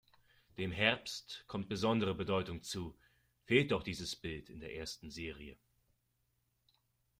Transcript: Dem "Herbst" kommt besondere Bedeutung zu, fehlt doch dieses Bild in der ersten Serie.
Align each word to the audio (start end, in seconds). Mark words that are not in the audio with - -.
Dem 0.57 0.71
"Herbst" 0.71 1.43
kommt 1.47 1.69
besondere 1.69 2.15
Bedeutung 2.15 2.63
zu, 2.63 2.97
fehlt 3.43 3.69
doch 3.69 3.83
dieses 3.83 4.15
Bild 4.15 4.49
in 4.49 4.59
der 4.59 4.75
ersten 4.75 5.11
Serie. 5.11 5.59